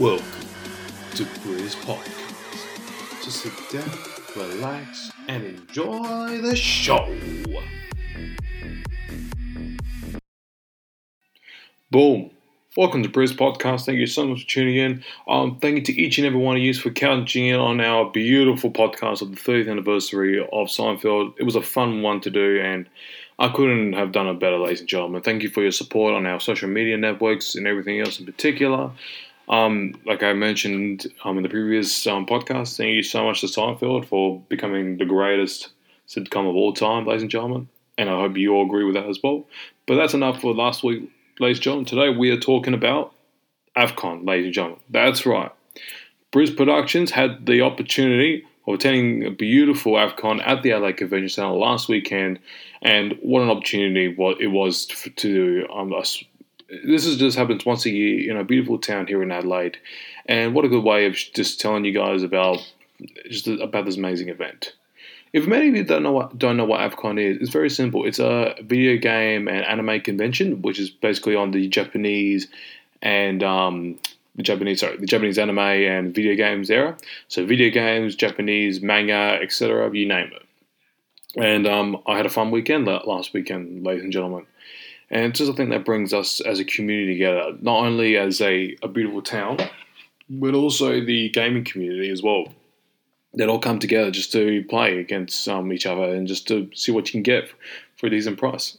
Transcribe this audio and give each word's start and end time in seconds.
Welcome 0.00 0.24
to 1.14 1.24
Briz 1.24 1.76
Podcast. 1.84 3.22
So 3.22 3.28
sit 3.28 3.52
down, 3.70 3.98
relax, 4.34 5.12
and 5.28 5.44
enjoy 5.44 6.40
the 6.40 6.56
show. 6.56 7.14
Boom. 11.90 12.30
Welcome 12.78 13.02
to 13.02 13.10
Briz 13.10 13.36
Podcast. 13.36 13.84
Thank 13.84 13.98
you 13.98 14.06
so 14.06 14.26
much 14.26 14.44
for 14.44 14.48
tuning 14.48 14.76
in. 14.76 15.04
Um, 15.28 15.58
thank 15.58 15.76
you 15.76 15.82
to 15.82 16.00
each 16.00 16.16
and 16.16 16.26
every 16.26 16.40
one 16.40 16.56
of 16.56 16.62
you 16.62 16.72
for 16.72 16.88
counting 16.88 17.48
in 17.48 17.56
on 17.56 17.82
our 17.82 18.10
beautiful 18.10 18.70
podcast 18.70 19.20
of 19.20 19.28
the 19.28 19.36
30th 19.36 19.70
anniversary 19.70 20.40
of 20.40 20.68
Seinfeld. 20.68 21.34
It 21.38 21.42
was 21.42 21.56
a 21.56 21.62
fun 21.62 22.00
one 22.00 22.22
to 22.22 22.30
do, 22.30 22.58
and 22.58 22.88
I 23.38 23.48
couldn't 23.48 23.92
have 23.92 24.12
done 24.12 24.28
it 24.28 24.40
better, 24.40 24.56
ladies 24.56 24.80
and 24.80 24.88
gentlemen. 24.88 25.20
Thank 25.20 25.42
you 25.42 25.50
for 25.50 25.60
your 25.60 25.72
support 25.72 26.14
on 26.14 26.24
our 26.24 26.40
social 26.40 26.70
media 26.70 26.96
networks 26.96 27.54
and 27.54 27.66
everything 27.66 28.00
else 28.00 28.18
in 28.18 28.24
particular. 28.24 28.92
Um, 29.50 29.94
like 30.06 30.22
I 30.22 30.32
mentioned 30.32 31.12
um, 31.24 31.36
in 31.36 31.42
the 31.42 31.48
previous 31.48 32.06
um, 32.06 32.24
podcast, 32.24 32.76
thank 32.76 32.94
you 32.94 33.02
so 33.02 33.24
much 33.24 33.40
to 33.40 33.48
Seinfeld 33.48 34.06
for 34.06 34.40
becoming 34.48 34.96
the 34.96 35.04
greatest 35.04 35.70
sitcom 36.08 36.48
of 36.48 36.54
all 36.54 36.72
time, 36.72 37.04
ladies 37.04 37.22
and 37.22 37.30
gentlemen. 37.30 37.68
And 37.98 38.08
I 38.08 38.12
hope 38.20 38.36
you 38.36 38.54
all 38.54 38.64
agree 38.64 38.84
with 38.84 38.94
that 38.94 39.06
as 39.06 39.18
well. 39.22 39.44
But 39.86 39.96
that's 39.96 40.14
enough 40.14 40.40
for 40.40 40.54
last 40.54 40.84
week, 40.84 41.10
ladies 41.40 41.58
and 41.58 41.64
gentlemen. 41.64 41.84
Today 41.86 42.10
we 42.10 42.30
are 42.30 42.38
talking 42.38 42.74
about 42.74 43.12
AVCon, 43.76 44.24
ladies 44.24 44.46
and 44.46 44.54
gentlemen. 44.54 44.80
That's 44.88 45.26
right. 45.26 45.50
Briz 46.32 46.56
Productions 46.56 47.10
had 47.10 47.44
the 47.46 47.60
opportunity 47.62 48.44
of 48.68 48.74
attending 48.74 49.26
a 49.26 49.32
beautiful 49.32 49.94
AVCon 49.94 50.46
at 50.46 50.62
the 50.62 50.74
LA 50.74 50.92
Convention 50.92 51.28
Center 51.28 51.50
last 51.50 51.88
weekend, 51.88 52.38
and 52.82 53.18
what 53.20 53.42
an 53.42 53.50
opportunity 53.50 54.14
it 54.38 54.46
was 54.46 54.86
to 55.16 55.66
um, 55.74 55.92
us 55.92 56.22
this 56.84 57.06
is 57.06 57.16
just 57.16 57.36
happens 57.36 57.66
once 57.66 57.86
a 57.86 57.90
year 57.90 58.30
in 58.30 58.36
a 58.36 58.44
beautiful 58.44 58.78
town 58.78 59.06
here 59.06 59.22
in 59.22 59.32
Adelaide, 59.32 59.78
and 60.26 60.54
what 60.54 60.64
a 60.64 60.68
good 60.68 60.84
way 60.84 61.06
of 61.06 61.14
just 61.14 61.60
telling 61.60 61.84
you 61.84 61.92
guys 61.92 62.22
about 62.22 62.72
just 63.28 63.46
about 63.46 63.84
this 63.84 63.96
amazing 63.96 64.28
event. 64.28 64.74
If 65.32 65.46
many 65.46 65.68
of 65.68 65.76
you 65.76 65.84
don't 65.84 66.02
know 66.02 66.12
what 66.12 66.38
don't 66.38 66.56
know 66.56 66.64
what 66.64 66.80
AVCon 66.80 67.20
is, 67.20 67.38
it's 67.40 67.50
very 67.50 67.70
simple. 67.70 68.04
It's 68.04 68.18
a 68.18 68.54
video 68.62 68.96
game 68.96 69.48
and 69.48 69.64
anime 69.64 70.00
convention, 70.00 70.62
which 70.62 70.78
is 70.78 70.90
basically 70.90 71.36
on 71.36 71.52
the 71.52 71.68
Japanese 71.68 72.48
and 73.02 73.42
um, 73.42 73.98
the 74.36 74.42
Japanese 74.42 74.80
sorry 74.80 74.96
the 74.96 75.06
Japanese 75.06 75.38
anime 75.38 75.58
and 75.58 76.14
video 76.14 76.34
games 76.34 76.70
era. 76.70 76.96
So 77.28 77.44
video 77.46 77.70
games, 77.70 78.16
Japanese 78.16 78.80
manga, 78.80 79.38
etc. 79.40 79.90
You 79.94 80.06
name 80.06 80.32
it. 80.34 80.46
And 81.36 81.66
um, 81.66 82.02
I 82.06 82.16
had 82.16 82.26
a 82.26 82.30
fun 82.30 82.50
weekend 82.50 82.86
last 82.86 83.32
weekend, 83.32 83.84
ladies 83.84 84.02
and 84.02 84.12
gentlemen. 84.12 84.46
And 85.10 85.26
it's 85.26 85.38
just 85.38 85.50
a 85.50 85.54
thing 85.54 85.70
that 85.70 85.84
brings 85.84 86.14
us 86.14 86.40
as 86.40 86.60
a 86.60 86.64
community 86.64 87.14
together, 87.14 87.56
not 87.60 87.84
only 87.84 88.16
as 88.16 88.40
a, 88.40 88.76
a 88.82 88.88
beautiful 88.88 89.22
town, 89.22 89.58
but 90.28 90.54
also 90.54 91.04
the 91.04 91.30
gaming 91.30 91.64
community 91.64 92.10
as 92.10 92.22
well. 92.22 92.46
That 93.34 93.48
all 93.48 93.60
come 93.60 93.78
together 93.78 94.10
just 94.10 94.32
to 94.32 94.64
play 94.68 94.98
against 94.98 95.46
um, 95.48 95.72
each 95.72 95.86
other 95.86 96.02
and 96.02 96.26
just 96.26 96.48
to 96.48 96.68
see 96.74 96.90
what 96.90 97.06
you 97.06 97.12
can 97.12 97.22
get 97.22 97.48
for 97.96 98.06
a 98.06 98.10
decent 98.10 98.38
price. 98.38 98.76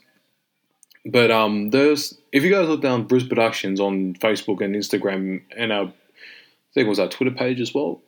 But 1.05 1.31
um, 1.31 1.69
there's 1.69 2.17
if 2.31 2.43
you 2.43 2.51
guys 2.51 2.67
look 2.67 2.81
down 2.81 3.07
Briz 3.07 3.27
Productions 3.27 3.79
on 3.79 4.13
Facebook 4.15 4.63
and 4.63 4.75
Instagram 4.75 5.41
and 5.55 5.71
our 5.71 5.85
I 5.85 6.73
think 6.73 6.85
it 6.85 6.89
was 6.89 6.99
our 6.99 7.09
Twitter 7.09 7.35
page 7.35 7.59
as 7.59 7.73
well, 7.73 8.01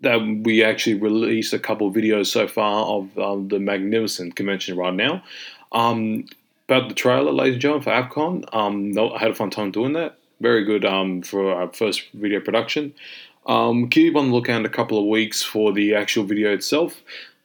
that 0.00 0.18
we 0.44 0.64
actually 0.64 0.94
released 0.94 1.52
a 1.52 1.58
couple 1.58 1.92
videos 1.92 2.26
so 2.26 2.48
far 2.48 2.84
of 2.86 3.16
um, 3.18 3.48
the 3.48 3.60
magnificent 3.60 4.34
convention 4.34 4.76
right 4.76 4.94
now. 4.94 5.22
Um, 5.70 6.26
about 6.68 6.88
the 6.88 6.94
trailer, 6.94 7.32
ladies 7.32 7.54
and 7.54 7.62
gentlemen, 7.62 7.82
for 7.82 7.90
AVCon. 7.90 8.54
Um, 8.54 8.92
no, 8.92 9.10
I 9.10 9.18
had 9.18 9.30
a 9.30 9.34
fun 9.34 9.48
time 9.48 9.70
doing 9.70 9.94
that. 9.94 10.18
Very 10.40 10.64
good 10.64 10.84
um, 10.84 11.22
for 11.22 11.52
our 11.54 11.72
first 11.72 12.02
video 12.12 12.40
production. 12.40 12.92
Um, 13.46 13.88
keep 13.88 14.14
on 14.14 14.28
the 14.28 14.34
lookout 14.34 14.60
in 14.60 14.66
a 14.66 14.70
couple 14.70 14.98
of 14.98 15.06
weeks 15.06 15.42
for 15.42 15.72
the 15.72 15.94
actual 15.94 16.24
video 16.24 16.52
itself. 16.52 17.02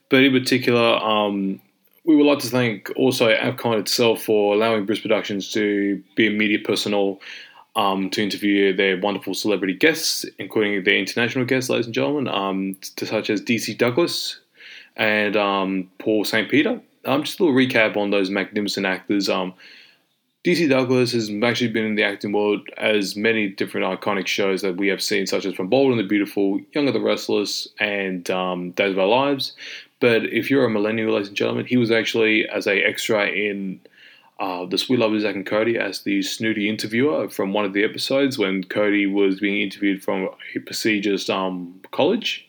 But 0.10 0.24
in 0.24 0.34
particular, 0.34 0.98
um, 0.98 1.62
we 2.04 2.18
would 2.18 2.26
like 2.26 2.40
to 2.40 2.48
thank 2.48 2.92
also 2.98 3.30
AVCon 3.30 3.80
itself 3.80 4.24
for 4.24 4.54
allowing 4.54 4.86
Briz 4.86 5.02
Productions 5.02 5.52
to 5.54 6.04
be 6.16 6.28
a 6.28 6.32
media 6.32 6.60
personnel 6.60 7.22
um, 7.78 8.10
to 8.10 8.22
interview 8.22 8.76
their 8.76 9.00
wonderful 9.00 9.34
celebrity 9.34 9.74
guests, 9.74 10.26
including 10.38 10.84
their 10.84 10.98
international 10.98 11.46
guests, 11.46 11.70
ladies 11.70 11.86
and 11.86 11.96
gentlemen, 11.96 12.28
um, 12.28 12.78
such 12.82 13.30
as 13.30 13.42
DC 13.42 13.78
Douglas 13.78 14.42
and 14.98 15.38
um, 15.38 15.90
Paul 15.98 16.26
St. 16.26 16.50
Peter 16.50 16.82
um, 17.06 17.24
just 17.24 17.40
a 17.40 17.44
little 17.44 17.58
recap 17.58 17.98
on 17.98 18.12
those 18.12 18.30
magnificent 18.30 18.86
actors. 18.86 19.30
Um, 19.30 19.54
DC 20.44 20.70
Douglas 20.70 21.14
has 21.14 21.32
actually 21.42 21.70
been 21.70 21.86
in 21.86 21.96
the 21.96 22.04
acting 22.04 22.34
world 22.34 22.68
as 22.78 23.16
many 23.16 23.48
different 23.48 23.88
iconic 23.88 24.28
shows 24.28 24.62
that 24.62 24.76
we 24.76 24.90
have 24.90 25.02
seen, 25.02 25.26
such 25.26 25.46
as 25.46 25.54
From 25.54 25.70
Bold 25.70 25.92
and 25.92 26.00
the 26.00 26.04
Beautiful, 26.04 26.60
Young 26.74 26.88
and 26.88 26.96
the 26.96 27.00
Restless, 27.00 27.68
and 27.80 28.30
um, 28.30 28.72
Days 28.72 28.92
of 28.92 29.00
Our 29.00 29.08
Lives. 29.08 29.54
But 30.02 30.26
if 30.26 30.52
you're 30.52 30.66
a 30.66 30.70
millennial, 30.70 31.14
ladies 31.14 31.30
and 31.30 31.38
gentlemen, 31.38 31.66
he 31.66 31.78
was 31.78 31.92
actually 31.92 32.46
as 32.50 32.68
a 32.68 32.82
extra 32.82 33.26
in 33.28 33.80
uh, 34.38 34.66
The 34.66 34.78
Sweet 34.78 35.00
Love 35.00 35.14
of 35.14 35.22
Zack 35.22 35.36
and 35.36 35.46
Cody 35.46 35.78
as 35.78 36.02
the 36.02 36.22
snooty 36.22 36.68
interviewer 36.68 37.30
from 37.30 37.54
one 37.54 37.64
of 37.64 37.72
the 37.72 37.86
episodes 37.86 38.38
when 38.38 38.66
Cody 38.66 39.06
was 39.06 39.40
being 39.40 39.62
interviewed 39.62 40.04
from 40.04 40.28
a 40.56 40.60
prestigious 40.60 41.30
um, 41.30 41.80
college. 41.92 42.46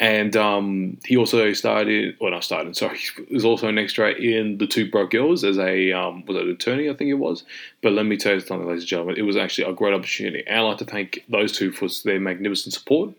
And 0.00 0.36
um, 0.36 0.98
he 1.04 1.16
also 1.16 1.52
started, 1.54 2.16
well, 2.20 2.30
not 2.30 2.44
started, 2.44 2.76
sorry, 2.76 2.98
he 3.28 3.34
was 3.34 3.44
also 3.44 3.68
an 3.68 3.78
extra 3.78 4.12
in 4.12 4.58
The 4.58 4.66
Two 4.66 4.90
Broke 4.90 5.10
Girls 5.10 5.42
as 5.42 5.58
a, 5.58 5.92
um, 5.92 6.24
was 6.26 6.36
an 6.36 6.48
attorney, 6.50 6.88
I 6.88 6.94
think 6.94 7.10
it 7.10 7.14
was. 7.14 7.44
But 7.82 7.92
let 7.92 8.06
me 8.06 8.16
tell 8.16 8.34
you 8.34 8.40
something, 8.40 8.66
ladies 8.66 8.84
and 8.84 8.88
gentlemen, 8.88 9.16
it 9.18 9.22
was 9.22 9.36
actually 9.36 9.68
a 9.68 9.74
great 9.74 9.94
opportunity. 9.94 10.44
And 10.46 10.60
I'd 10.60 10.62
like 10.62 10.78
to 10.78 10.84
thank 10.84 11.24
those 11.28 11.56
two 11.56 11.72
for 11.72 11.88
their 12.04 12.20
magnificent 12.20 12.74
support, 12.74 13.10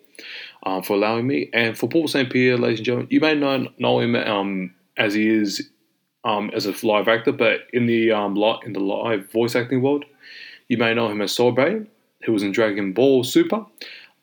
um, 0.64 0.82
for 0.82 0.94
allowing 0.94 1.28
me. 1.28 1.50
And 1.54 1.78
for 1.78 1.90
Paul 1.90 2.08
St. 2.08 2.32
Pierre, 2.32 2.58
ladies 2.58 2.80
and 2.80 2.86
gentlemen, 2.86 3.08
you 3.10 3.20
may 3.20 3.36
know, 3.36 3.68
know 3.78 4.00
him 4.00 4.16
um, 4.16 4.74
as 4.96 5.14
he 5.14 5.28
is 5.28 5.70
um, 6.24 6.50
as 6.54 6.66
a 6.66 6.86
live 6.86 7.08
actor, 7.08 7.32
but 7.32 7.62
in 7.72 7.88
the, 7.88 8.12
um, 8.12 8.38
in 8.66 8.74
the 8.74 8.80
live 8.80 9.32
voice 9.32 9.56
acting 9.56 9.82
world, 9.82 10.06
you 10.68 10.78
may 10.78 10.94
know 10.94 11.10
him 11.10 11.22
as 11.22 11.32
Sorbet, 11.32 11.88
who 12.24 12.34
was 12.34 12.44
in 12.44 12.52
Dragon 12.52 12.94
Ball 12.94 13.24
Super. 13.24 13.66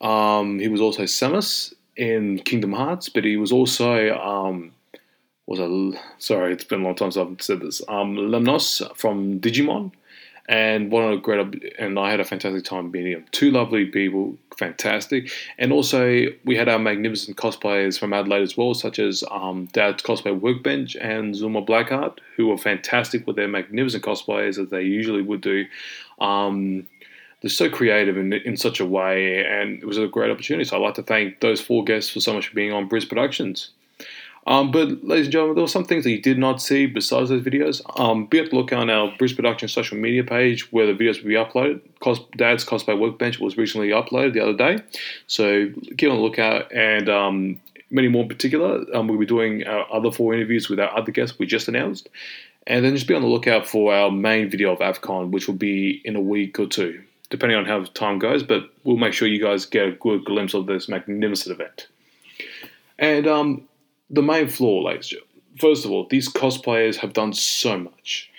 Um, 0.00 0.58
he 0.58 0.68
was 0.68 0.80
also 0.80 1.04
Xemnas 1.04 1.72
in 1.96 2.38
Kingdom 2.40 2.72
Hearts, 2.72 3.08
but 3.08 3.24
he 3.24 3.36
was 3.36 3.52
also 3.52 4.16
um, 4.18 4.72
was 5.46 5.60
a 5.60 5.98
sorry, 6.18 6.52
it's 6.52 6.64
been 6.64 6.80
a 6.80 6.84
long 6.84 6.94
time 6.94 7.10
since 7.10 7.28
I've 7.28 7.42
said 7.42 7.60
this. 7.60 7.80
Um, 7.88 8.16
Lemnos 8.16 8.96
from 8.96 9.40
Digimon, 9.40 9.92
and 10.48 10.90
one 10.90 11.04
of 11.04 11.10
the 11.10 11.16
great 11.16 11.74
and 11.78 11.98
I 11.98 12.10
had 12.10 12.20
a 12.20 12.24
fantastic 12.24 12.64
time 12.64 12.90
meeting 12.90 13.12
him. 13.12 13.24
Two 13.30 13.50
lovely 13.50 13.86
people, 13.86 14.36
fantastic, 14.56 15.30
and 15.58 15.72
also 15.72 16.26
we 16.44 16.56
had 16.56 16.68
our 16.68 16.78
magnificent 16.78 17.36
cosplayers 17.36 17.98
from 17.98 18.12
Adelaide 18.12 18.42
as 18.42 18.56
well, 18.56 18.74
such 18.74 18.98
as 18.98 19.22
um, 19.30 19.66
Dad's 19.72 20.02
Cosplay 20.02 20.38
Workbench 20.38 20.96
and 20.96 21.34
Zuma 21.34 21.62
Blackheart, 21.62 22.18
who 22.36 22.48
were 22.48 22.58
fantastic 22.58 23.26
with 23.26 23.36
their 23.36 23.48
magnificent 23.48 24.04
cosplays 24.04 24.58
as 24.58 24.68
they 24.70 24.82
usually 24.82 25.22
would 25.22 25.40
do. 25.40 25.66
Um, 26.18 26.86
so 27.54 27.68
creative 27.68 28.16
in, 28.16 28.32
in 28.32 28.56
such 28.56 28.80
a 28.80 28.86
way, 28.86 29.44
and 29.44 29.82
it 29.82 29.84
was 29.84 29.98
a 29.98 30.06
great 30.06 30.30
opportunity. 30.30 30.64
So 30.64 30.76
I'd 30.76 30.82
like 30.82 30.94
to 30.94 31.02
thank 31.02 31.40
those 31.40 31.60
four 31.60 31.84
guests 31.84 32.10
for 32.10 32.20
so 32.20 32.32
much 32.32 32.48
for 32.48 32.54
being 32.54 32.72
on 32.72 32.88
Briz 32.88 33.08
Productions. 33.08 33.70
Um, 34.46 34.70
but, 34.70 35.04
ladies 35.04 35.26
and 35.26 35.32
gentlemen, 35.32 35.56
there 35.56 35.64
were 35.64 35.68
some 35.68 35.84
things 35.84 36.04
that 36.04 36.10
you 36.10 36.22
did 36.22 36.38
not 36.38 36.62
see 36.62 36.86
besides 36.86 37.30
those 37.30 37.42
videos. 37.42 37.82
Um, 37.98 38.26
be 38.26 38.38
at 38.38 38.50
the 38.50 38.56
lookout 38.56 38.80
on 38.80 38.90
our 38.90 39.08
Briz 39.18 39.34
Productions 39.34 39.72
social 39.72 39.98
media 39.98 40.22
page 40.22 40.72
where 40.72 40.86
the 40.86 40.92
videos 40.92 41.20
will 41.20 41.28
be 41.28 41.34
uploaded. 41.34 41.80
Cos- 41.98 42.24
Dad's 42.36 42.64
Cosplay 42.64 42.98
Workbench 42.98 43.40
was 43.40 43.56
recently 43.56 43.88
uploaded 43.88 44.34
the 44.34 44.40
other 44.40 44.56
day. 44.56 44.78
So 45.26 45.70
keep 45.98 46.10
on 46.10 46.16
the 46.16 46.22
lookout. 46.22 46.72
And 46.72 47.08
um, 47.08 47.60
many 47.90 48.06
more 48.06 48.22
in 48.22 48.28
particular, 48.28 48.84
um, 48.94 49.08
we'll 49.08 49.18
be 49.18 49.26
doing 49.26 49.66
our 49.66 49.92
other 49.92 50.12
four 50.12 50.32
interviews 50.32 50.68
with 50.68 50.78
our 50.78 50.96
other 50.96 51.10
guests 51.10 51.40
we 51.40 51.46
just 51.46 51.66
announced. 51.66 52.08
And 52.68 52.84
then 52.84 52.94
just 52.94 53.08
be 53.08 53.14
on 53.14 53.22
the 53.22 53.28
lookout 53.28 53.66
for 53.66 53.92
our 53.92 54.12
main 54.12 54.48
video 54.48 54.72
of 54.72 54.78
AVCon, 54.78 55.30
which 55.30 55.48
will 55.48 55.54
be 55.54 56.00
in 56.04 56.14
a 56.14 56.20
week 56.20 56.60
or 56.60 56.66
two 56.66 57.02
depending 57.30 57.58
on 57.58 57.64
how 57.64 57.82
time 57.84 58.18
goes, 58.18 58.42
but 58.42 58.70
we'll 58.84 58.96
make 58.96 59.12
sure 59.12 59.28
you 59.28 59.42
guys 59.42 59.66
get 59.66 59.88
a 59.88 59.92
good 59.92 60.24
glimpse 60.24 60.54
of 60.54 60.66
this 60.66 60.88
magnificent 60.88 61.54
event. 61.54 61.88
And 62.98 63.26
um, 63.26 63.68
the 64.10 64.22
main 64.22 64.48
flaw, 64.48 64.82
ladies 64.82 65.12
and 65.12 65.20
first 65.60 65.84
of 65.84 65.90
all, 65.90 66.06
these 66.08 66.28
cosplayers 66.28 66.96
have 66.96 67.12
done 67.12 67.32
so 67.32 67.78
much. 67.78 68.30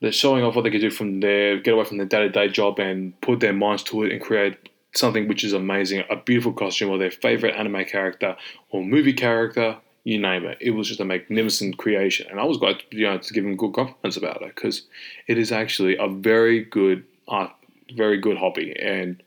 They're 0.00 0.12
showing 0.12 0.44
off 0.44 0.56
what 0.56 0.62
they 0.62 0.70
can 0.70 0.80
do 0.80 0.90
from 0.90 1.20
their 1.20 1.58
get 1.58 1.74
away 1.74 1.84
from 1.84 1.98
their 1.98 2.06
day 2.06 2.20
to 2.20 2.28
day 2.28 2.48
job 2.48 2.78
and 2.78 3.18
put 3.20 3.40
their 3.40 3.52
minds 3.52 3.82
to 3.84 4.02
it 4.04 4.12
and 4.12 4.20
create 4.20 4.56
something 4.92 5.28
which 5.28 5.44
is 5.44 5.52
amazing 5.52 6.02
a 6.10 6.16
beautiful 6.16 6.52
costume 6.52 6.90
or 6.90 6.98
their 6.98 7.10
favorite 7.10 7.54
anime 7.54 7.84
character 7.84 8.36
or 8.70 8.82
movie 8.82 9.12
character, 9.12 9.76
you 10.04 10.18
name 10.18 10.44
it. 10.44 10.58
It 10.60 10.70
was 10.70 10.88
just 10.88 11.00
a 11.00 11.04
magnificent 11.04 11.76
creation. 11.76 12.26
And 12.30 12.40
I 12.40 12.44
was 12.44 12.56
glad 12.56 12.82
you 12.90 13.06
know, 13.06 13.18
to 13.18 13.34
give 13.34 13.44
them 13.44 13.56
good 13.56 13.74
compliments 13.74 14.16
about 14.16 14.42
it 14.42 14.54
because 14.54 14.82
it 15.26 15.38
is 15.38 15.52
actually 15.52 15.96
a 15.96 16.08
very 16.08 16.64
good 16.64 17.04
art 17.28 17.52
very 17.94 18.18
good 18.18 18.38
hobby. 18.38 18.74
And 18.80 19.22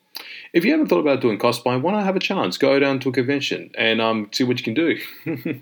if 0.53 0.63
you 0.63 0.71
haven't 0.71 0.87
thought 0.87 0.99
about 0.99 1.21
doing 1.21 1.39
cosplay, 1.39 1.81
why 1.81 1.91
not 1.91 2.03
have 2.03 2.15
a 2.15 2.19
chance? 2.19 2.57
Go 2.57 2.77
down 2.79 2.99
to 2.99 3.09
a 3.09 3.11
convention 3.11 3.71
and 3.75 3.99
um, 3.99 4.29
see 4.31 4.43
what 4.43 4.59
you 4.59 4.63
can 4.63 4.75
do. 4.75 4.99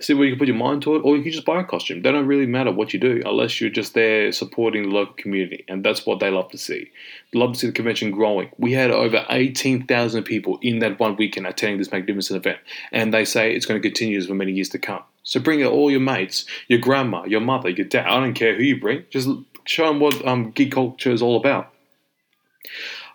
see 0.00 0.12
where 0.12 0.26
you 0.26 0.32
can 0.32 0.38
put 0.38 0.48
your 0.48 0.56
mind 0.56 0.82
to 0.82 0.96
it, 0.96 1.00
or 1.00 1.16
you 1.16 1.22
can 1.22 1.32
just 1.32 1.46
buy 1.46 1.60
a 1.60 1.64
costume. 1.64 2.02
They 2.02 2.12
don't 2.12 2.26
really 2.26 2.46
matter 2.46 2.70
what 2.70 2.92
you 2.92 3.00
do 3.00 3.22
unless 3.24 3.60
you're 3.60 3.70
just 3.70 3.94
there 3.94 4.30
supporting 4.32 4.82
the 4.82 4.88
local 4.90 5.14
community, 5.14 5.64
and 5.68 5.82
that's 5.82 6.04
what 6.04 6.20
they 6.20 6.30
love 6.30 6.50
to 6.50 6.58
see. 6.58 6.90
They 7.32 7.38
love 7.38 7.54
to 7.54 7.58
see 7.58 7.66
the 7.68 7.72
convention 7.72 8.10
growing. 8.10 8.50
We 8.58 8.72
had 8.72 8.90
over 8.90 9.24
18,000 9.30 10.24
people 10.24 10.58
in 10.60 10.80
that 10.80 11.00
one 11.00 11.16
weekend 11.16 11.46
attending 11.46 11.78
this 11.78 11.90
magnificent 11.90 12.36
event, 12.36 12.58
and 12.92 13.14
they 13.14 13.24
say 13.24 13.54
it's 13.54 13.66
going 13.66 13.80
to 13.80 13.88
continue 13.88 14.22
for 14.22 14.34
many 14.34 14.52
years 14.52 14.68
to 14.70 14.78
come. 14.78 15.02
So 15.22 15.40
bring 15.40 15.64
all 15.64 15.90
your 15.90 16.00
mates, 16.00 16.44
your 16.68 16.78
grandma, 16.78 17.24
your 17.24 17.40
mother, 17.40 17.70
your 17.70 17.86
dad. 17.86 18.06
I 18.06 18.20
don't 18.20 18.34
care 18.34 18.54
who 18.54 18.62
you 18.62 18.78
bring. 18.78 19.04
Just 19.10 19.28
show 19.64 19.88
them 19.88 19.98
what 19.98 20.24
um, 20.26 20.50
geek 20.52 20.72
culture 20.72 21.10
is 21.10 21.22
all 21.22 21.36
about. 21.36 21.72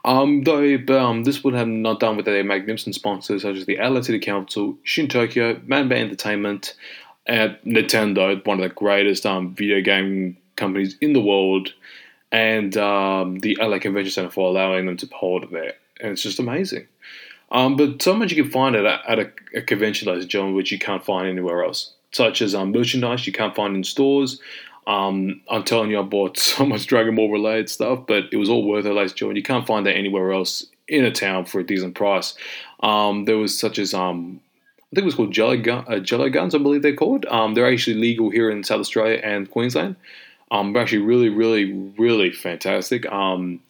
Um, 0.04 0.44
though 0.44 0.78
um, 0.98 1.24
this 1.24 1.44
would 1.44 1.54
have 1.54 1.68
not 1.68 2.00
done 2.00 2.18
with 2.18 2.26
their 2.26 2.44
magnificent 2.44 2.96
sponsors 2.96 3.44
such 3.44 3.58
as 3.58 3.66
the 3.66 3.78
LA 3.78 4.02
City 4.02 4.20
Council, 4.20 4.78
Shin 4.84 5.08
Tokyo, 5.08 5.56
Manbei 5.56 6.00
Entertainment, 6.00 6.76
and 7.28 7.58
Nintendo, 7.66 8.44
one 8.46 8.60
of 8.60 8.68
the 8.68 8.74
greatest 8.74 9.26
um, 9.26 9.54
video 9.54 9.82
game 9.82 10.38
companies 10.56 10.98
in 11.02 11.14
the 11.14 11.22
world, 11.22 11.74
and 12.32 12.76
um, 12.78 13.40
the 13.40 13.58
LA 13.62 13.78
Convention 13.78 14.12
Center 14.12 14.32
for 14.32 14.50
allowing 14.50 14.86
them 14.86 14.98
to 14.98 15.08
hold 15.14 15.44
it 15.44 15.52
there. 15.52 15.74
And 16.00 16.14
it's 16.14 16.24
just 16.24 16.40
amazing. 16.40 16.88
Um, 17.52 17.76
but 17.76 18.02
so 18.02 18.16
much 18.16 18.32
you 18.32 18.42
can 18.42 18.52
find 18.52 18.76
at 18.76 18.86
a, 18.86 19.02
at 19.08 19.20
a, 19.20 19.32
a 19.56 19.62
convention, 19.62 20.08
ladies 20.08 20.24
and 20.24 20.32
gentlemen, 20.32 20.56
which 20.56 20.72
you 20.72 20.80
can't 20.80 21.04
find 21.04 21.28
anywhere 21.28 21.64
else, 21.64 21.94
such 22.12 22.42
as 22.42 22.56
um, 22.56 22.72
merchandise 22.72 23.28
you 23.28 23.34
can't 23.34 23.56
find 23.56 23.76
in 23.76 23.84
stores, 23.84 24.40
um, 24.88 25.42
I'm 25.50 25.64
telling 25.64 25.92
you, 25.92 26.00
I 26.00 26.04
bought 26.04 26.38
so 26.40 26.66
much 26.66 26.88
Dragon 26.88 27.16
Ball 27.16 27.32
related 27.32 27.70
stuff, 27.70 28.06
but 28.08 28.26
it 28.32 28.38
was 28.38 28.50
all 28.50 28.68
worth 28.68 28.86
it, 28.86 28.94
ladies 28.94 29.12
and 29.12 29.18
gentlemen. 29.18 29.38
You 29.38 29.44
can't 29.44 29.68
find 29.68 29.86
that 29.86 29.96
anywhere 29.96 30.32
else 30.32 30.66
in 30.88 31.06
a 31.06 31.12
town 31.12 31.46
for 31.46 31.60
a 31.60 31.66
decent 31.66 31.96
price. 31.96 32.36
Um, 32.82 33.26
there 33.26 33.38
was 33.38 33.58
such 33.58 33.80
as 33.80 33.94
um, 33.94 34.42
I 34.92 34.96
think 34.96 35.04
it 35.04 35.06
was 35.06 35.16
called 35.16 35.32
Jelly, 35.32 35.58
Gun, 35.58 35.86
uh, 35.88 36.00
Jello 36.00 36.30
Guns, 36.30 36.54
I 36.54 36.58
believe 36.58 36.82
they're 36.82 36.96
called. 36.96 37.26
Um, 37.28 37.54
they're 37.54 37.72
actually 37.72 37.98
legal 37.98 38.30
here 38.30 38.50
in 38.50 38.64
South 38.64 38.82
Australia 38.82 39.22
and 39.24 39.50
Queensland. 39.50 39.96
Um, 40.52 40.74
they're 40.74 40.82
actually 40.82 41.00
really, 41.00 41.30
really, 41.30 41.72
really 41.98 42.32
fantastic. 42.32 43.06
Um, 43.06 43.62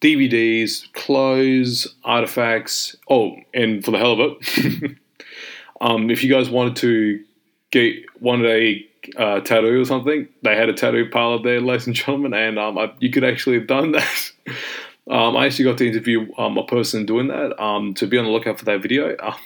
DVDs, 0.00 0.90
clothes, 0.94 1.86
artifacts. 2.02 2.96
Oh, 3.10 3.36
and 3.52 3.84
for 3.84 3.90
the 3.90 3.98
hell 3.98 4.12
of 4.12 4.20
it, 4.20 4.96
um, 5.82 6.10
if 6.10 6.24
you 6.24 6.30
guys 6.32 6.48
wanted 6.48 6.76
to 6.76 7.22
get 7.70 7.96
wanted 8.20 8.46
a 8.46 8.89
uh, 9.16 9.40
tattoo 9.40 9.80
or 9.80 9.84
something. 9.84 10.28
They 10.42 10.56
had 10.56 10.68
a 10.68 10.72
tattoo 10.72 11.08
parlor 11.10 11.42
there, 11.42 11.60
ladies 11.60 11.86
and 11.86 11.96
gentlemen, 11.96 12.34
and 12.34 12.58
um, 12.58 12.78
I, 12.78 12.92
you 12.98 13.10
could 13.10 13.24
actually 13.24 13.58
have 13.58 13.66
done 13.66 13.92
that. 13.92 14.32
um, 15.10 15.36
I 15.36 15.46
actually 15.46 15.66
got 15.66 15.78
to 15.78 15.88
interview 15.88 16.32
um, 16.38 16.56
a 16.58 16.64
person 16.64 17.06
doing 17.06 17.28
that. 17.28 17.60
Um, 17.62 17.94
to 17.94 18.06
be 18.06 18.18
on 18.18 18.24
the 18.24 18.30
lookout 18.30 18.58
for 18.58 18.64
that 18.66 18.82
video. 18.82 19.16
Uh, 19.16 19.36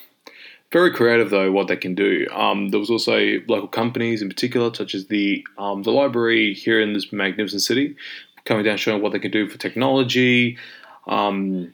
very 0.72 0.92
creative 0.92 1.30
though, 1.30 1.52
what 1.52 1.68
they 1.68 1.76
can 1.76 1.94
do. 1.94 2.26
Um, 2.32 2.70
there 2.70 2.80
was 2.80 2.90
also 2.90 3.38
local 3.46 3.68
companies 3.68 4.22
in 4.22 4.28
particular, 4.28 4.74
such 4.74 4.94
as 4.94 5.06
the 5.06 5.46
um, 5.56 5.84
the 5.84 5.92
library 5.92 6.52
here 6.52 6.80
in 6.80 6.94
this 6.94 7.12
magnificent 7.12 7.62
city, 7.62 7.94
coming 8.44 8.64
down 8.64 8.76
showing 8.76 9.00
what 9.00 9.12
they 9.12 9.20
can 9.20 9.30
do 9.30 9.48
for 9.48 9.56
technology. 9.56 10.58
Um, 11.06 11.72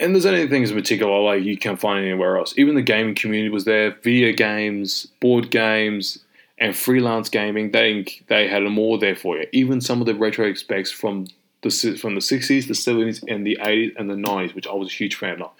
and 0.00 0.14
there's 0.14 0.26
anything 0.26 0.48
things 0.48 0.70
in 0.70 0.76
particular 0.76 1.20
like 1.20 1.44
you 1.44 1.56
can't 1.56 1.80
find 1.80 2.04
anywhere 2.04 2.36
else. 2.36 2.54
Even 2.58 2.74
the 2.74 2.82
gaming 2.82 3.14
community 3.14 3.50
was 3.50 3.66
there, 3.66 3.92
video 4.02 4.32
games, 4.32 5.06
board 5.20 5.50
games, 5.52 6.18
and 6.58 6.76
freelance 6.76 7.28
gaming, 7.28 7.70
they 7.70 8.04
they 8.28 8.48
had 8.48 8.62
all 8.64 8.98
there 8.98 9.16
for 9.16 9.36
you. 9.38 9.46
Even 9.52 9.80
some 9.80 10.00
of 10.00 10.06
the 10.06 10.14
retro 10.14 10.52
specs 10.54 10.90
from 10.90 11.26
the 11.62 11.96
from 12.00 12.14
the 12.14 12.20
sixties, 12.20 12.68
the 12.68 12.74
seventies, 12.74 13.22
and 13.26 13.46
the 13.46 13.58
eighties 13.60 13.94
and 13.98 14.10
the 14.10 14.16
nineties, 14.16 14.54
which 14.54 14.66
I 14.66 14.72
was 14.72 14.88
a 14.88 14.92
huge 14.92 15.14
fan 15.14 15.42
of. 15.42 15.50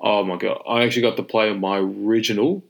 Oh 0.00 0.24
my 0.24 0.36
god, 0.36 0.62
I 0.68 0.82
actually 0.84 1.02
got 1.02 1.16
to 1.16 1.22
play 1.22 1.52
my 1.54 1.78
original, 1.78 2.62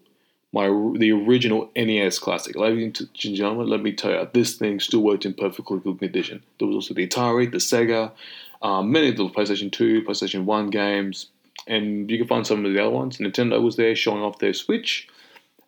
my 0.52 0.66
the 0.96 1.12
original 1.12 1.70
NES 1.74 2.18
classic. 2.18 2.56
Ladies 2.56 3.00
and 3.00 3.08
gentlemen, 3.14 3.68
let 3.68 3.82
me 3.82 3.92
tell 3.92 4.12
you, 4.12 4.28
this 4.32 4.56
thing 4.56 4.80
still 4.80 5.02
worked 5.02 5.24
in 5.24 5.34
perfectly 5.34 5.78
good 5.78 5.98
condition. 5.98 6.42
There 6.58 6.68
was 6.68 6.74
also 6.74 6.94
the 6.94 7.06
Atari, 7.06 7.50
the 7.50 7.58
Sega, 7.58 8.12
um, 8.60 8.92
many 8.92 9.08
of 9.08 9.16
the 9.16 9.28
PlayStation 9.28 9.72
Two, 9.72 10.02
PlayStation 10.02 10.44
One 10.44 10.70
games, 10.70 11.28
and 11.66 12.10
you 12.10 12.18
can 12.18 12.26
find 12.26 12.46
some 12.46 12.64
of 12.64 12.72
the 12.72 12.80
other 12.80 12.90
ones. 12.90 13.18
Nintendo 13.18 13.62
was 13.62 13.76
there 13.76 13.94
showing 13.96 14.22
off 14.22 14.38
their 14.38 14.54
Switch 14.54 15.08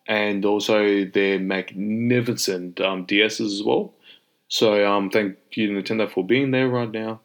and 0.07 0.45
also 0.45 1.05
their 1.05 1.39
magnificent 1.39 2.79
um, 2.81 3.05
DSs 3.05 3.45
as 3.45 3.63
well. 3.63 3.93
So 4.47 4.85
um, 4.85 5.09
thank 5.09 5.37
you 5.51 5.69
Nintendo 5.69 6.09
for 6.09 6.23
being 6.23 6.51
there 6.51 6.69
right 6.69 6.91
now. 6.91 7.21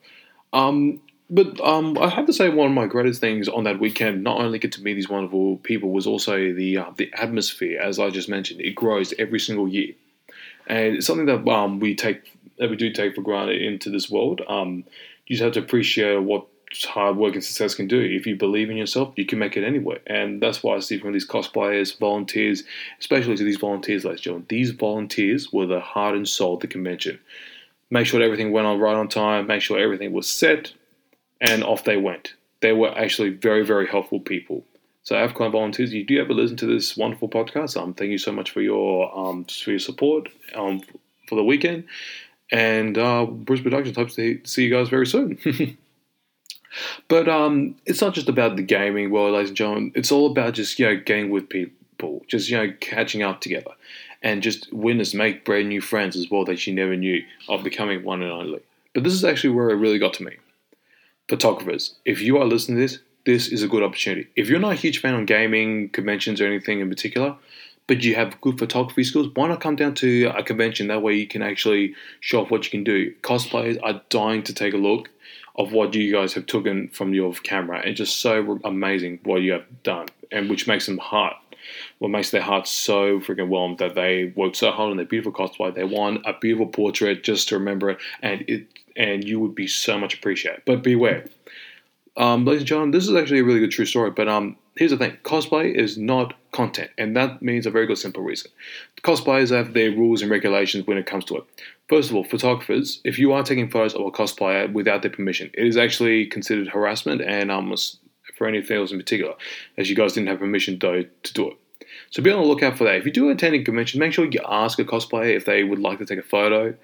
Um, 0.52 1.00
but 1.32 1.60
um, 1.60 1.96
I 1.98 2.08
have 2.08 2.26
to 2.26 2.32
say, 2.32 2.48
one 2.48 2.66
of 2.66 2.74
my 2.74 2.86
greatest 2.86 3.20
things 3.20 3.48
on 3.48 3.62
that 3.64 3.78
weekend, 3.78 4.24
not 4.24 4.40
only 4.40 4.58
get 4.58 4.72
to 4.72 4.82
meet 4.82 4.94
these 4.94 5.08
wonderful 5.08 5.58
people, 5.58 5.90
was 5.90 6.06
also 6.06 6.52
the 6.52 6.78
uh, 6.78 6.90
the 6.96 7.12
atmosphere. 7.16 7.80
As 7.80 8.00
I 8.00 8.10
just 8.10 8.28
mentioned, 8.28 8.60
it 8.60 8.74
grows 8.74 9.14
every 9.16 9.38
single 9.38 9.68
year, 9.68 9.94
and 10.66 10.96
it's 10.96 11.06
something 11.06 11.26
that 11.26 11.46
um, 11.48 11.78
we 11.78 11.94
take 11.94 12.36
that 12.58 12.68
we 12.68 12.74
do 12.74 12.92
take 12.92 13.14
for 13.14 13.22
granted 13.22 13.62
into 13.62 13.90
this 13.90 14.10
world. 14.10 14.42
Um, 14.48 14.84
you 15.26 15.36
just 15.36 15.44
have 15.44 15.52
to 15.52 15.60
appreciate 15.60 16.20
what 16.20 16.48
hard 16.84 17.16
work 17.16 17.34
and 17.34 17.42
success 17.42 17.74
can 17.74 17.88
do. 17.88 18.00
If 18.00 18.26
you 18.26 18.36
believe 18.36 18.70
in 18.70 18.76
yourself, 18.76 19.12
you 19.16 19.26
can 19.26 19.38
make 19.38 19.56
it 19.56 19.64
anywhere. 19.64 20.00
And 20.06 20.40
that's 20.40 20.62
why 20.62 20.76
I 20.76 20.80
see 20.80 20.98
from 20.98 21.12
these 21.12 21.26
cosplayers, 21.26 21.98
volunteers, 21.98 22.62
especially 23.00 23.36
to 23.36 23.44
these 23.44 23.58
volunteers, 23.58 24.04
ladies 24.04 24.20
and 24.20 24.24
gentlemen, 24.24 24.46
these 24.48 24.70
volunteers 24.70 25.52
were 25.52 25.66
the 25.66 25.80
heart 25.80 26.14
and 26.14 26.28
soul 26.28 26.54
of 26.54 26.60
the 26.60 26.66
convention. 26.68 27.18
Make 27.90 28.06
sure 28.06 28.22
everything 28.22 28.52
went 28.52 28.66
on 28.66 28.78
right 28.78 28.94
on 28.94 29.08
time, 29.08 29.48
make 29.48 29.62
sure 29.62 29.78
everything 29.78 30.12
was 30.12 30.30
set, 30.30 30.72
and 31.40 31.64
off 31.64 31.84
they 31.84 31.96
went. 31.96 32.34
They 32.60 32.72
were 32.72 32.96
actually 32.96 33.30
very, 33.30 33.64
very 33.64 33.86
helpful 33.86 34.20
people. 34.20 34.64
So, 35.02 35.16
AVCon 35.16 35.50
volunteers, 35.50 35.92
you 35.92 36.04
do 36.04 36.20
ever 36.20 36.34
listen 36.34 36.56
to 36.58 36.66
this 36.66 36.96
wonderful 36.96 37.28
podcast? 37.28 37.80
Um, 37.80 37.94
thank 37.94 38.10
you 38.10 38.18
so 38.18 38.32
much 38.32 38.50
for 38.50 38.60
your 38.60 39.16
um, 39.18 39.44
for 39.44 39.70
your 39.70 39.78
support 39.78 40.28
um, 40.54 40.82
for 41.26 41.34
the 41.34 41.42
weekend. 41.42 41.84
And 42.52 42.98
uh, 42.98 43.26
Briz 43.26 43.62
Productions 43.62 43.96
hopes 43.96 44.14
to 44.16 44.40
see 44.44 44.64
you 44.64 44.70
guys 44.70 44.88
very 44.88 45.06
soon. 45.06 45.38
But 47.08 47.28
um, 47.28 47.74
it's 47.86 48.00
not 48.00 48.14
just 48.14 48.28
about 48.28 48.56
the 48.56 48.62
gaming 48.62 49.10
world, 49.10 49.34
ladies 49.34 49.50
and 49.50 49.56
gentlemen. 49.56 49.92
It's 49.94 50.12
all 50.12 50.30
about 50.30 50.54
just 50.54 50.78
you 50.78 50.86
know 50.86 50.96
getting 50.96 51.30
with 51.30 51.48
people, 51.48 52.22
just 52.28 52.48
you 52.48 52.56
know 52.56 52.72
catching 52.80 53.22
up 53.22 53.40
together, 53.40 53.72
and 54.22 54.42
just 54.42 54.72
witness 54.72 55.14
make 55.14 55.44
brand 55.44 55.68
new 55.68 55.80
friends 55.80 56.16
as 56.16 56.30
well 56.30 56.44
that 56.44 56.66
you 56.66 56.74
never 56.74 56.96
knew 56.96 57.22
of 57.48 57.64
becoming 57.64 58.04
one 58.04 58.22
and 58.22 58.32
only. 58.32 58.60
But 58.94 59.04
this 59.04 59.14
is 59.14 59.24
actually 59.24 59.50
where 59.50 59.70
it 59.70 59.76
really 59.76 59.98
got 59.98 60.14
to 60.14 60.24
me. 60.24 60.36
Photographers, 61.28 61.94
if 62.04 62.20
you 62.20 62.38
are 62.38 62.44
listening 62.44 62.78
to 62.78 62.82
this, 62.82 62.98
this 63.24 63.48
is 63.48 63.62
a 63.62 63.68
good 63.68 63.82
opportunity. 63.82 64.28
If 64.34 64.48
you're 64.48 64.58
not 64.58 64.72
a 64.72 64.76
huge 64.76 65.00
fan 65.00 65.14
of 65.14 65.26
gaming 65.26 65.88
conventions 65.90 66.40
or 66.40 66.46
anything 66.46 66.80
in 66.80 66.88
particular, 66.88 67.36
but 67.86 68.02
you 68.02 68.14
have 68.14 68.40
good 68.40 68.58
photography 68.58 69.04
skills, 69.04 69.28
why 69.34 69.48
not 69.48 69.60
come 69.60 69.76
down 69.76 69.94
to 69.96 70.32
a 70.36 70.42
convention? 70.42 70.88
That 70.88 71.02
way 71.02 71.14
you 71.14 71.26
can 71.26 71.42
actually 71.42 71.94
show 72.20 72.42
off 72.42 72.50
what 72.50 72.64
you 72.64 72.70
can 72.70 72.84
do. 72.84 73.14
Cosplayers 73.22 73.78
are 73.82 74.00
dying 74.08 74.42
to 74.44 74.54
take 74.54 74.74
a 74.74 74.78
look 74.78 75.10
of 75.60 75.72
what 75.72 75.94
you 75.94 76.10
guys 76.10 76.32
have 76.32 76.46
taken 76.46 76.88
from 76.88 77.12
your 77.12 77.34
camera. 77.34 77.82
It's 77.84 77.98
just 77.98 78.18
so 78.18 78.58
amazing 78.64 79.20
what 79.24 79.42
you 79.42 79.52
have 79.52 79.82
done, 79.82 80.06
and 80.32 80.48
which 80.48 80.66
makes 80.66 80.86
them 80.86 80.96
heart. 80.96 81.36
What 81.98 82.08
makes 82.08 82.30
their 82.30 82.40
hearts 82.40 82.70
so 82.70 83.20
freaking 83.20 83.48
warm 83.48 83.76
that 83.76 83.94
they 83.94 84.32
worked 84.34 84.56
so 84.56 84.70
hard 84.70 84.90
on 84.90 84.96
their 84.96 85.04
beautiful 85.04 85.32
cosplay. 85.32 85.74
They 85.74 85.84
want 85.84 86.22
a 86.24 86.32
beautiful 86.32 86.66
portrait 86.66 87.22
just 87.22 87.50
to 87.50 87.58
remember 87.58 87.90
it, 87.90 87.98
and 88.22 88.42
it 88.48 88.66
and 88.96 89.22
you 89.22 89.38
would 89.38 89.54
be 89.54 89.68
so 89.68 89.98
much 89.98 90.14
appreciated. 90.14 90.62
But 90.64 90.82
beware, 90.82 91.26
um, 92.16 92.44
ladies 92.44 92.62
and 92.62 92.68
gentlemen, 92.68 92.90
this 92.90 93.08
is 93.08 93.14
actually 93.14 93.40
a 93.40 93.44
really 93.44 93.60
good 93.60 93.70
true 93.70 93.86
story. 93.86 94.10
But 94.10 94.28
um, 94.28 94.56
here's 94.76 94.90
the 94.90 94.96
thing: 94.96 95.16
cosplay 95.22 95.74
is 95.74 95.96
not 95.96 96.34
content, 96.52 96.90
and 96.98 97.16
that 97.16 97.42
means 97.42 97.66
a 97.66 97.70
very 97.70 97.86
good 97.86 97.98
simple 97.98 98.22
reason. 98.22 98.50
Cosplayers 99.02 99.54
have 99.54 99.72
their 99.72 99.90
rules 99.90 100.22
and 100.22 100.30
regulations 100.30 100.86
when 100.86 100.98
it 100.98 101.06
comes 101.06 101.24
to 101.26 101.36
it. 101.36 101.44
First 101.88 102.10
of 102.10 102.16
all, 102.16 102.24
photographers, 102.24 103.00
if 103.04 103.18
you 103.18 103.32
are 103.32 103.42
taking 103.42 103.70
photos 103.70 103.94
of 103.94 104.02
a 104.02 104.10
cosplayer 104.10 104.72
without 104.72 105.02
their 105.02 105.10
permission, 105.10 105.50
it 105.54 105.66
is 105.66 105.76
actually 105.76 106.26
considered 106.26 106.68
harassment 106.68 107.22
and 107.22 107.50
um, 107.50 107.74
for 108.36 108.46
anything 108.46 108.76
else 108.76 108.92
in 108.92 108.98
particular, 108.98 109.34
as 109.76 109.88
you 109.88 109.96
guys 109.96 110.12
didn't 110.12 110.28
have 110.28 110.38
permission 110.38 110.78
though 110.78 111.04
to 111.22 111.32
do 111.34 111.48
it. 111.48 111.56
So 112.10 112.22
be 112.22 112.30
on 112.30 112.40
the 112.40 112.46
lookout 112.46 112.76
for 112.76 112.84
that. 112.84 112.96
If 112.96 113.06
you 113.06 113.12
do 113.12 113.30
attend 113.30 113.54
a 113.54 113.62
convention, 113.62 114.00
make 114.00 114.12
sure 114.12 114.24
you 114.24 114.40
ask 114.48 114.78
a 114.78 114.84
cosplayer 114.84 115.34
if 115.34 115.44
they 115.44 115.64
would 115.64 115.78
like 115.78 115.98
to 115.98 116.06
take 116.06 116.18
a 116.18 116.22
photo 116.22 116.74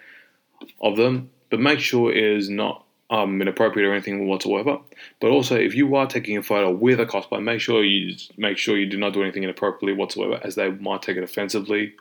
of 0.80 0.96
them, 0.96 1.30
but 1.50 1.60
make 1.60 1.80
sure 1.80 2.10
it 2.12 2.22
is 2.22 2.48
not 2.48 2.85
um, 3.10 3.40
inappropriate 3.40 3.88
or 3.88 3.92
anything 3.92 4.26
whatsoever. 4.26 4.78
But 5.20 5.30
also, 5.30 5.56
if 5.56 5.74
you 5.74 5.94
are 5.96 6.06
taking 6.06 6.36
a 6.36 6.42
photo 6.42 6.70
with 6.70 7.00
a 7.00 7.06
cosplay, 7.06 7.42
make 7.42 7.60
sure 7.60 7.84
you 7.84 8.16
make 8.36 8.58
sure 8.58 8.76
you 8.76 8.86
do 8.86 8.98
not 8.98 9.12
do 9.12 9.22
anything 9.22 9.44
inappropriately 9.44 9.92
whatsoever, 9.92 10.40
as 10.42 10.54
they 10.54 10.70
might 10.70 11.02
take 11.02 11.16
it 11.16 11.22
offensively 11.22 11.94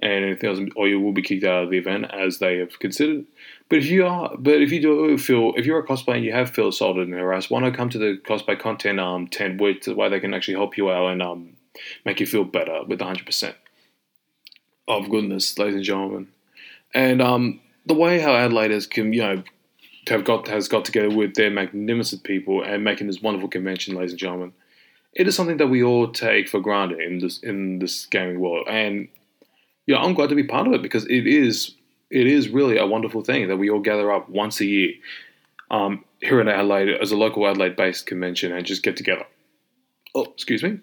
and 0.00 0.24
anything 0.24 0.48
else, 0.48 0.60
or 0.76 0.86
you 0.88 1.00
will 1.00 1.12
be 1.12 1.22
kicked 1.22 1.44
out 1.44 1.64
of 1.64 1.70
the 1.70 1.78
event 1.78 2.06
as 2.12 2.38
they 2.38 2.58
have 2.58 2.78
considered. 2.78 3.24
But 3.68 3.78
if 3.78 3.86
you 3.86 4.06
are, 4.06 4.34
but 4.38 4.62
if 4.62 4.70
you 4.70 4.80
do 4.80 5.18
feel, 5.18 5.52
if 5.56 5.66
you're 5.66 5.80
a 5.80 5.86
cosplayer 5.86 6.16
and 6.16 6.24
you 6.24 6.32
have 6.32 6.50
felt 6.50 6.74
assaulted 6.74 7.08
and 7.08 7.16
harassed, 7.16 7.50
why 7.50 7.60
not 7.60 7.74
come 7.74 7.90
to 7.90 7.98
the 7.98 8.20
cosplay 8.24 8.58
content 8.58 9.00
um 9.00 9.26
tent, 9.28 9.60
which 9.60 9.84
the 9.84 9.94
way 9.94 10.08
they 10.08 10.20
can 10.20 10.34
actually 10.34 10.54
help 10.54 10.76
you 10.76 10.90
out 10.90 11.08
and 11.08 11.22
um 11.22 11.54
make 12.04 12.20
you 12.20 12.26
feel 12.26 12.44
better 12.44 12.82
with 12.84 13.00
100 13.00 13.26
percent 13.26 13.56
of 14.86 15.10
goodness, 15.10 15.58
ladies 15.58 15.76
and 15.76 15.84
gentlemen. 15.84 16.28
And 16.94 17.20
um 17.20 17.60
the 17.84 17.94
way 17.94 18.20
how 18.20 18.34
Adelaide 18.34 18.90
can 18.90 19.12
you 19.12 19.22
know 19.22 19.42
have 20.08 20.24
got 20.24 20.48
has 20.48 20.68
got 20.68 20.84
together 20.84 21.10
with 21.10 21.34
their 21.34 21.50
magnificent 21.50 22.22
people 22.24 22.62
and 22.62 22.84
making 22.84 23.06
this 23.06 23.22
wonderful 23.22 23.48
convention, 23.48 23.94
ladies 23.94 24.12
and 24.12 24.20
gentlemen. 24.20 24.52
It 25.14 25.26
is 25.26 25.34
something 25.34 25.56
that 25.56 25.68
we 25.68 25.82
all 25.82 26.12
take 26.12 26.48
for 26.48 26.60
granted 26.60 27.00
in 27.00 27.18
this 27.18 27.38
in 27.40 27.78
this 27.78 28.06
gaming 28.06 28.40
world, 28.40 28.66
and 28.68 29.08
yeah, 29.86 29.96
I'm 29.96 30.14
glad 30.14 30.28
to 30.28 30.34
be 30.34 30.44
part 30.44 30.66
of 30.66 30.74
it 30.74 30.82
because 30.82 31.04
it 31.06 31.26
is 31.26 31.74
it 32.10 32.26
is 32.26 32.48
really 32.48 32.78
a 32.78 32.86
wonderful 32.86 33.22
thing 33.22 33.48
that 33.48 33.56
we 33.56 33.70
all 33.70 33.80
gather 33.80 34.12
up 34.12 34.28
once 34.28 34.60
a 34.60 34.66
year 34.66 34.92
um, 35.70 36.04
here 36.20 36.40
in 36.40 36.48
Adelaide 36.48 36.88
as 37.00 37.12
a 37.12 37.16
local 37.16 37.46
Adelaide-based 37.46 38.06
convention 38.06 38.52
and 38.52 38.64
just 38.64 38.82
get 38.82 38.96
together. 38.96 39.26
Oh, 40.14 40.24
excuse 40.24 40.62
me. 40.62 40.80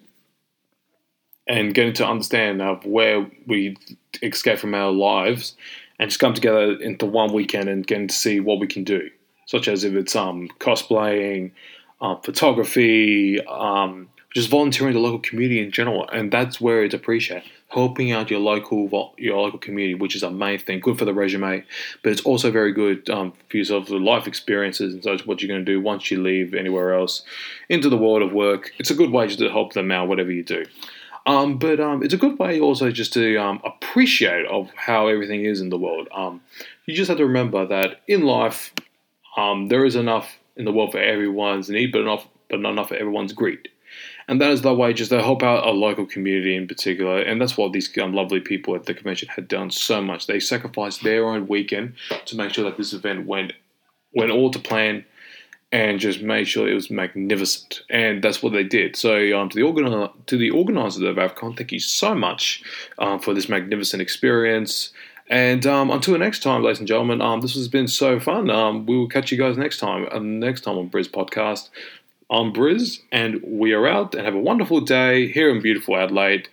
And 1.48 1.74
getting 1.74 1.92
to 1.94 2.06
understand 2.06 2.60
of 2.60 2.84
where 2.84 3.28
we 3.46 3.76
escape 4.22 4.58
from 4.58 4.74
our 4.74 4.90
lives 4.90 5.54
and 5.98 6.10
just 6.10 6.20
come 6.20 6.34
together 6.34 6.72
into 6.80 7.06
one 7.06 7.32
weekend 7.32 7.68
and 7.68 7.86
getting 7.86 8.08
to 8.08 8.14
see 8.14 8.40
what 8.40 8.58
we 8.58 8.66
can 8.66 8.84
do, 8.84 9.10
such 9.46 9.68
as 9.68 9.84
if 9.84 9.94
it's 9.94 10.14
um, 10.14 10.48
cosplaying, 10.60 11.52
uh, 12.00 12.16
photography, 12.16 13.40
um, 13.46 14.08
just 14.34 14.50
volunteering 14.50 14.92
the 14.92 15.00
local 15.00 15.18
community 15.20 15.60
in 15.60 15.70
general, 15.70 16.06
and 16.10 16.30
that's 16.30 16.60
where 16.60 16.84
it's 16.84 16.94
appreciated. 16.94 17.50
Helping 17.68 18.12
out 18.12 18.30
your 18.30 18.38
local 18.38 19.14
your 19.18 19.40
local 19.40 19.58
community, 19.58 19.94
which 19.94 20.14
is 20.14 20.22
a 20.22 20.30
main 20.30 20.58
thing, 20.58 20.78
good 20.78 20.98
for 20.98 21.04
the 21.04 21.14
resume, 21.14 21.64
but 22.02 22.12
it's 22.12 22.20
also 22.22 22.50
very 22.50 22.72
good 22.72 23.08
um, 23.10 23.32
for 23.48 23.56
yourself, 23.56 23.88
the 23.88 23.96
life 23.96 24.26
experiences 24.26 24.94
and 24.94 25.02
such. 25.02 25.26
What 25.26 25.40
you're 25.40 25.48
going 25.48 25.64
to 25.64 25.72
do 25.72 25.80
once 25.80 26.10
you 26.10 26.22
leave 26.22 26.54
anywhere 26.54 26.94
else 26.94 27.22
into 27.68 27.88
the 27.88 27.96
world 27.96 28.22
of 28.22 28.32
work. 28.32 28.72
It's 28.78 28.90
a 28.90 28.94
good 28.94 29.10
way 29.10 29.26
just 29.26 29.40
to 29.40 29.50
help 29.50 29.72
them 29.72 29.90
out, 29.90 30.06
whatever 30.06 30.30
you 30.30 30.44
do. 30.44 30.64
Um, 31.26 31.58
but 31.58 31.80
um, 31.80 32.04
it's 32.04 32.14
a 32.14 32.18
good 32.18 32.38
way 32.38 32.60
also 32.60 32.92
just 32.92 33.12
to 33.14 33.36
um, 33.36 33.60
appreciate 33.64 34.46
of 34.46 34.70
how 34.76 35.08
everything 35.08 35.44
is 35.44 35.60
in 35.60 35.70
the 35.70 35.78
world. 35.78 36.08
Um, 36.14 36.40
you 36.86 36.94
just 36.94 37.08
have 37.08 37.18
to 37.18 37.26
remember 37.26 37.66
that 37.66 38.00
in 38.06 38.22
life, 38.22 38.72
um, 39.36 39.68
there 39.68 39.84
is 39.84 39.96
enough 39.96 40.38
in 40.56 40.64
the 40.64 40.72
world 40.72 40.92
for 40.92 41.00
everyone's 41.00 41.68
need, 41.68 41.92
but 41.92 42.00
enough, 42.00 42.26
but 42.48 42.60
not 42.60 42.72
enough 42.72 42.88
for 42.88 42.96
everyone's 42.96 43.32
greed. 43.32 43.68
And 44.28 44.40
that 44.40 44.50
is 44.50 44.62
the 44.62 44.74
way 44.74 44.92
just 44.92 45.10
to 45.10 45.22
help 45.22 45.42
out 45.42 45.66
a 45.66 45.70
local 45.70 46.04
community 46.04 46.56
in 46.56 46.66
particular. 46.66 47.20
And 47.20 47.40
that's 47.40 47.56
what 47.56 47.72
these 47.72 47.96
um, 47.98 48.12
lovely 48.12 48.40
people 48.40 48.74
at 48.74 48.84
the 48.84 48.94
convention 48.94 49.28
had 49.28 49.46
done 49.46 49.70
so 49.70 50.02
much. 50.02 50.26
They 50.26 50.40
sacrificed 50.40 51.04
their 51.04 51.26
own 51.26 51.46
weekend 51.46 51.94
to 52.24 52.36
make 52.36 52.52
sure 52.52 52.64
that 52.64 52.76
this 52.76 52.92
event 52.92 53.26
went 53.26 53.52
went 54.12 54.30
all 54.30 54.50
to 54.50 54.58
plan 54.58 55.04
and 55.72 56.00
just 56.00 56.22
made 56.22 56.48
sure 56.48 56.68
it 56.68 56.74
was 56.74 56.90
magnificent. 56.90 57.82
And 57.90 58.22
that's 58.22 58.42
what 58.42 58.52
they 58.52 58.64
did. 58.64 58.96
So 58.96 59.38
um, 59.38 59.48
to 59.50 59.56
the 59.56 59.62
organ- 59.62 60.08
to 60.26 60.36
the 60.36 60.50
organisers 60.50 61.02
of 61.02 61.16
AvCon, 61.16 61.56
thank 61.56 61.72
you 61.72 61.80
so 61.80 62.14
much 62.14 62.62
um, 62.98 63.20
for 63.20 63.34
this 63.34 63.48
magnificent 63.48 64.00
experience. 64.00 64.92
And 65.28 65.66
um, 65.66 65.90
until 65.90 66.16
next 66.18 66.42
time, 66.42 66.62
ladies 66.62 66.78
and 66.78 66.86
gentlemen, 66.86 67.20
um, 67.20 67.40
this 67.40 67.54
has 67.54 67.68
been 67.68 67.88
so 67.88 68.20
fun. 68.20 68.48
Um, 68.48 68.86
we 68.86 68.96
will 68.96 69.08
catch 69.08 69.32
you 69.32 69.38
guys 69.38 69.56
next 69.56 69.78
time. 69.78 70.06
Uh, 70.10 70.18
next 70.20 70.62
time 70.62 70.78
on 70.78 70.88
Briz 70.88 71.08
Podcast. 71.08 71.68
I'm 72.30 72.52
Briz, 72.52 73.00
and 73.12 73.40
we 73.42 73.72
are 73.72 73.86
out. 73.86 74.14
And 74.14 74.24
have 74.24 74.34
a 74.34 74.40
wonderful 74.40 74.80
day 74.80 75.28
here 75.28 75.50
in 75.50 75.60
beautiful 75.60 75.96
Adelaide. 75.96 76.48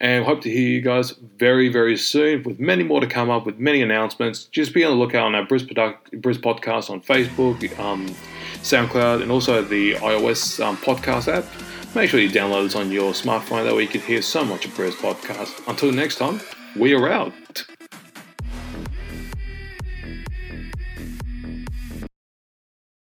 And 0.00 0.24
hope 0.24 0.42
to 0.42 0.50
hear 0.50 0.68
you 0.68 0.80
guys 0.80 1.12
very, 1.38 1.68
very 1.68 1.96
soon 1.96 2.44
with 2.44 2.60
many 2.60 2.84
more 2.84 3.00
to 3.00 3.06
come 3.06 3.30
up 3.30 3.44
with 3.44 3.58
many 3.58 3.82
announcements. 3.82 4.44
Just 4.44 4.72
be 4.72 4.84
on 4.84 4.92
the 4.92 4.96
lookout 4.96 5.24
on 5.24 5.34
our 5.34 5.44
Briz, 5.44 5.66
Briz 5.66 6.38
Podcast 6.38 6.88
on 6.90 7.00
Facebook. 7.00 7.78
Um, 7.80 8.14
SoundCloud, 8.62 9.22
and 9.22 9.30
also 9.30 9.62
the 9.62 9.94
iOS 9.94 10.64
um, 10.64 10.76
podcast 10.78 11.32
app. 11.32 11.44
Make 11.94 12.10
sure 12.10 12.20
you 12.20 12.28
download 12.28 12.64
this 12.64 12.74
on 12.74 12.90
your 12.90 13.12
smartphone, 13.12 13.64
that 13.64 13.74
way 13.74 13.82
you 13.82 13.88
can 13.88 14.00
hear 14.02 14.20
so 14.20 14.44
much 14.44 14.66
of 14.66 14.72
Briz 14.72 14.92
podcast. 14.92 15.66
Until 15.68 15.90
next 15.92 16.16
time, 16.16 16.40
we 16.76 16.92
are 16.92 17.08
out. 17.08 17.32